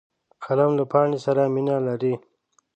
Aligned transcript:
قلم 0.43 0.71
له 0.79 0.85
پاڼې 0.91 1.19
سره 1.25 1.41
مینه 1.53 1.75
لري 1.87 2.13